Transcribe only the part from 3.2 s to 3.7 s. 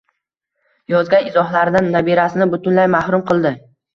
qildi.